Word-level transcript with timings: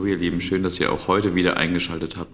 Lieben. 0.00 0.40
Schön, 0.40 0.62
dass 0.62 0.80
ihr 0.80 0.92
auch 0.92 1.08
heute 1.08 1.34
wieder 1.34 1.56
eingeschaltet 1.56 2.16
habt. 2.16 2.32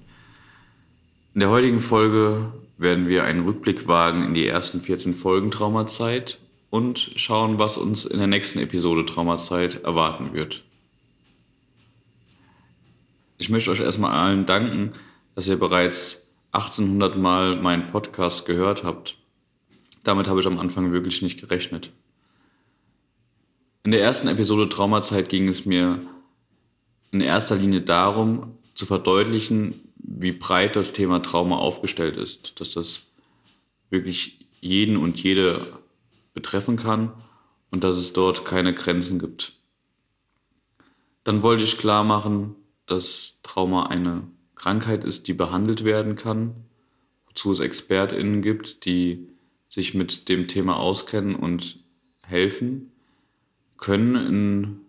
In 1.34 1.41
der 1.41 1.50
heutigen 1.50 1.80
Folge 1.80 2.52
werden 2.79 3.09
wir 3.09 3.24
einen 3.24 3.45
Rückblick 3.45 3.86
wagen 3.88 4.24
in 4.24 4.34
die 4.34 4.46
ersten 4.46 4.80
14 4.80 5.14
Folgen 5.14 5.50
Traumazeit 5.50 6.38
und 6.70 7.12
schauen, 7.16 7.59
was 7.59 7.77
uns 7.77 8.05
in 8.05 8.18
der 8.18 8.27
nächsten 8.27 8.59
Episode 8.59 9.06
Traumazeit 9.06 9.82
erwarten 9.82 10.32
wird. 10.32 10.62
Ich 13.38 13.48
möchte 13.48 13.70
euch 13.70 13.80
erstmal 13.80 14.12
allen 14.12 14.46
danken, 14.46 14.95
dass 15.34 15.48
ihr 15.48 15.59
bereits 15.59 16.27
1800 16.52 17.16
Mal 17.16 17.56
meinen 17.56 17.90
Podcast 17.90 18.46
gehört 18.46 18.84
habt. 18.84 19.16
Damit 20.04 20.27
habe 20.27 20.40
ich 20.40 20.46
am 20.46 20.59
Anfang 20.59 20.93
wirklich 20.93 21.23
nicht 21.23 21.40
gerechnet. 21.40 21.90
In 23.84 23.93
der 23.93 24.02
ersten 24.02 24.29
Episode 24.29 24.68
Traumazeit 24.68 25.29
ging 25.29 25.48
es 25.48 25.65
mir 25.65 26.01
in 27.10 27.20
erster 27.20 27.56
Linie 27.56 27.80
darum, 27.80 28.58
zu 28.74 28.86
verdeutlichen, 28.86 29.92
wie 29.96 30.32
breit 30.32 30.76
das 30.76 30.92
Thema 30.92 31.20
Trauma 31.20 31.56
aufgestellt 31.58 32.16
ist, 32.16 32.60
dass 32.60 32.70
das 32.70 33.06
wirklich 33.90 34.38
jeden 34.60 34.96
und 34.96 35.22
jede 35.22 35.78
betreffen 36.34 36.76
kann 36.76 37.12
und 37.70 37.84
dass 37.84 37.98
es 37.98 38.12
dort 38.12 38.44
keine 38.44 38.74
Grenzen 38.74 39.18
gibt. 39.18 39.54
Dann 41.24 41.42
wollte 41.42 41.65
ich 41.65 41.78
klar 41.78 42.04
machen, 42.04 42.54
dass 42.87 43.38
Trauma 43.43 43.87
eine 43.87 44.22
Krankheit 44.54 45.04
ist, 45.04 45.28
die 45.28 45.34
behandelt 45.34 45.84
werden 45.84 46.16
kann, 46.16 46.54
wozu 47.26 47.52
es 47.52 47.60
ExpertInnen 47.60 48.43
gibt, 48.43 48.84
die 48.84 49.28
sich 49.68 49.95
mit 49.95 50.28
dem 50.28 50.48
Thema 50.48 50.76
auskennen 50.76 51.34
und 51.34 51.78
helfen 52.22 52.93
können 53.76 54.16
in 54.16 54.80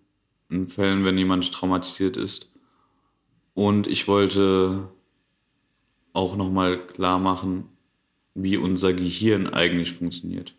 in 0.49 0.67
Fällen, 0.67 1.05
wenn 1.05 1.17
jemand 1.17 1.51
traumatisiert 1.51 2.17
ist. 2.17 2.51
Und 3.53 3.87
ich 3.87 4.07
wollte 4.07 4.89
auch 6.13 6.35
nochmal 6.35 6.85
klar 6.87 7.19
machen, 7.19 7.65
wie 8.33 8.57
unser 8.57 8.93
Gehirn 8.93 9.47
eigentlich 9.47 9.93
funktioniert. 9.93 10.55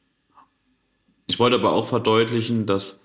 Ich 1.27 1.38
wollte 1.38 1.56
aber 1.56 1.72
auch 1.72 1.86
verdeutlichen, 1.86 2.66
dass 2.66 3.00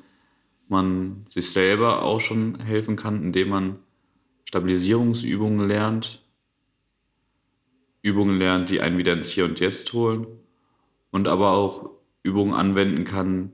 man 0.67 1.25
sich 1.29 1.51
selber 1.51 2.03
auch 2.03 2.19
schon 2.19 2.59
helfen 2.59 2.95
kann, 2.95 3.21
indem 3.21 3.49
man 3.49 3.79
Stabilisierungsübungen 4.45 5.67
lernt, 5.67 6.23
Übungen 8.01 8.37
lernt, 8.37 8.69
die 8.69 8.81
einen 8.81 8.97
wieder 8.97 9.13
ins 9.13 9.29
Hier 9.29 9.45
und 9.45 9.59
Jetzt 9.59 9.91
holen 9.93 10.27
und 11.11 11.27
aber 11.27 11.51
auch 11.51 11.89
Übungen 12.23 12.53
anwenden 12.53 13.05
kann, 13.05 13.51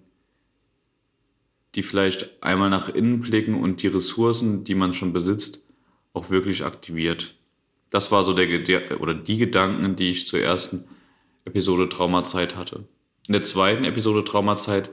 die 1.76 1.84
vielleicht 1.84 2.44
einmal 2.44 2.70
nach 2.70 2.90
innen 2.90 3.22
blicken 3.22 3.56
und 3.56 3.82
die 3.82 3.88
Ressourcen, 3.88 4.64
die 4.64 4.76
man 4.76 4.94
schon 4.94 5.14
besitzt, 5.14 5.64
auch 6.14 6.30
wirklich 6.30 6.66
aktiviert. 6.66 7.36
Das 7.90 8.12
war 8.12 8.24
so 8.24 8.34
der, 8.34 8.60
der 8.60 9.02
oder 9.02 9.14
die 9.14 9.38
Gedanken, 9.38 9.96
die 9.96 10.10
ich 10.10 10.28
zur 10.28 10.40
ersten 10.40 10.86
Episode 11.46 11.90
Traumazeit 11.90 12.56
hatte. 12.56 12.86
In 13.28 13.34
der 13.34 13.44
zweiten 13.44 13.86
Episode 13.86 14.24
Traumazeit 14.24 14.92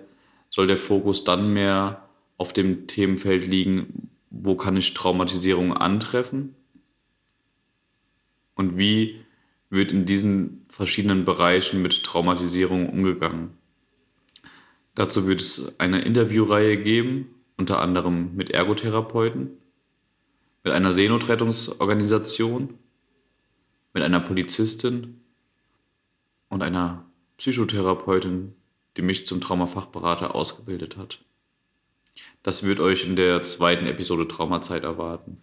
soll 0.51 0.67
der 0.67 0.77
Fokus 0.77 1.25
dann 1.25 1.53
mehr 1.53 2.09
auf 2.37 2.53
dem 2.53 2.87
Themenfeld 2.87 3.47
liegen, 3.47 4.11
wo 4.31 4.55
kann 4.55 4.77
ich 4.77 4.95
Traumatisierung 4.95 5.73
antreffen 5.73 6.55
und 8.55 8.77
wie 8.77 9.21
wird 9.71 9.93
in 9.93 10.07
diesen 10.07 10.65
verschiedenen 10.69 11.25
Bereichen 11.25 11.83
mit 11.83 12.03
Traumatisierung 12.05 12.89
umgegangen. 12.89 13.58
Dazu 14.99 15.29
wird 15.29 15.41
es 15.41 15.79
eine 15.79 16.01
Interviewreihe 16.01 16.77
geben, 16.77 17.33
unter 17.57 17.81
anderem 17.81 18.35
mit 18.35 18.51
Ergotherapeuten, 18.51 19.51
mit 20.65 20.73
einer 20.73 20.93
Seenotrettungsorganisation, 20.93 22.77
mit 23.95 24.03
einer 24.03 24.19
Polizistin 24.19 25.21
und 26.49 26.65
einer 26.65 27.07
Psychotherapeutin, 27.37 28.57
die 28.97 29.03
mich 29.03 29.25
zum 29.25 29.41
Traumafachberater 29.41 30.35
ausgebildet 30.35 30.97
hat. 30.97 31.21
Das 32.43 32.65
wird 32.65 32.81
euch 32.81 33.05
in 33.05 33.15
der 33.15 33.45
zweiten 33.45 33.87
Episode 33.87 34.27
Traumazeit 34.27 34.83
erwarten. 34.83 35.39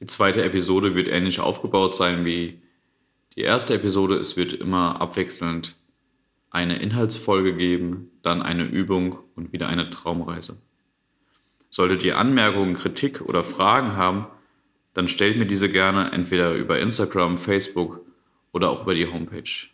Die 0.00 0.06
zweite 0.06 0.42
Episode 0.42 0.94
wird 0.94 1.08
ähnlich 1.08 1.40
aufgebaut 1.40 1.94
sein 1.94 2.24
wie 2.24 2.62
die 3.36 3.42
erste 3.42 3.74
Episode. 3.74 4.16
Es 4.16 4.38
wird 4.38 4.54
immer 4.54 4.98
abwechselnd 4.98 5.76
eine 6.50 6.80
Inhaltsfolge 6.80 7.54
geben, 7.54 8.10
dann 8.22 8.42
eine 8.42 8.64
Übung 8.64 9.18
und 9.36 9.52
wieder 9.52 9.68
eine 9.68 9.90
Traumreise. 9.90 10.56
Solltet 11.70 12.02
ihr 12.04 12.18
Anmerkungen, 12.18 12.74
Kritik 12.74 13.20
oder 13.20 13.44
Fragen 13.44 13.96
haben, 13.96 14.26
dann 14.94 15.08
stellt 15.08 15.36
mir 15.36 15.46
diese 15.46 15.68
gerne 15.68 16.12
entweder 16.12 16.54
über 16.54 16.78
Instagram, 16.78 17.38
Facebook 17.38 18.00
oder 18.52 18.70
auch 18.70 18.82
über 18.82 18.94
die 18.94 19.06
Homepage. 19.06 19.68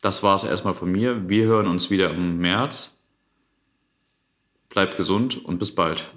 Das 0.00 0.22
war 0.22 0.34
es 0.34 0.44
erstmal 0.44 0.74
von 0.74 0.90
mir. 0.90 1.28
Wir 1.28 1.44
hören 1.44 1.68
uns 1.68 1.90
wieder 1.90 2.10
im 2.10 2.38
März. 2.38 3.00
Bleibt 4.68 4.96
gesund 4.96 5.44
und 5.44 5.58
bis 5.58 5.74
bald. 5.74 6.12